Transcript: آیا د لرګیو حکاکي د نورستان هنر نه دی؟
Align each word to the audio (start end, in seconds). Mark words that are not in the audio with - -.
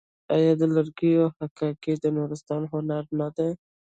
آیا 0.35 0.53
د 0.61 0.63
لرګیو 0.75 1.25
حکاکي 1.39 1.93
د 2.03 2.05
نورستان 2.17 2.61
هنر 2.71 3.03
نه 3.19 3.27
دی؟ 3.35 3.49